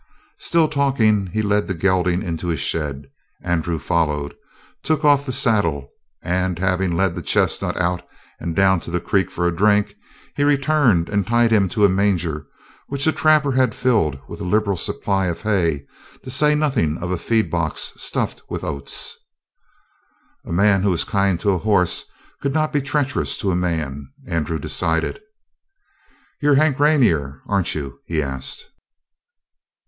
Still 0.39 0.67
talking, 0.67 1.27
he 1.27 1.43
led 1.43 1.67
the 1.67 1.75
gelding 1.75 2.23
into 2.23 2.47
his 2.47 2.59
shed. 2.59 3.05
Andrew 3.43 3.77
followed, 3.77 4.33
took 4.81 5.05
off 5.05 5.27
the 5.27 5.31
saddle, 5.31 5.89
and, 6.23 6.57
having 6.57 6.97
led 6.97 7.13
the 7.13 7.21
chestnut 7.21 7.77
out 7.77 8.01
and 8.39 8.55
down 8.55 8.79
to 8.79 8.89
the 8.89 8.99
creek 8.99 9.29
for 9.29 9.45
a 9.45 9.55
drink, 9.55 9.93
he 10.35 10.43
returned 10.43 11.07
and 11.07 11.27
tied 11.27 11.51
him 11.51 11.69
to 11.69 11.85
a 11.85 11.89
manger 11.89 12.47
which 12.87 13.05
the 13.05 13.11
trapper 13.11 13.51
had 13.51 13.75
filled 13.75 14.17
with 14.27 14.41
a 14.41 14.43
liberal 14.43 14.75
supply 14.75 15.27
of 15.27 15.43
hay, 15.43 15.85
to 16.23 16.31
say 16.31 16.55
nothing 16.55 16.97
of 16.97 17.11
a 17.11 17.15
feed 17.19 17.51
box 17.51 17.93
stuffed 17.95 18.41
with 18.49 18.63
oats. 18.63 19.15
A 20.43 20.51
man 20.51 20.81
who 20.81 20.89
was 20.89 21.03
kind 21.03 21.39
to 21.41 21.51
a 21.51 21.59
horse 21.59 22.05
could 22.41 22.55
not 22.55 22.73
be 22.73 22.81
treacherous 22.81 23.37
to 23.37 23.51
a 23.51 23.55
man, 23.55 24.09
Andrew 24.25 24.57
decided. 24.57 25.21
"You're 26.41 26.55
Hank 26.55 26.79
Rainer, 26.79 27.43
aren't 27.47 27.75
you?" 27.75 27.99
he 28.07 28.19
asked. 28.23 28.65